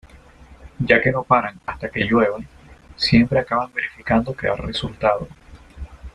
Ya 0.79 0.99
que 0.99 1.11
no 1.11 1.21
paran 1.21 1.59
hasta 1.63 1.91
que 1.91 2.05
llueva, 2.05 2.39
siempre 2.95 3.37
acaban 3.37 3.71
verificando 3.71 4.35
que 4.35 4.47
da 4.47 4.55
resultado. 4.55 5.27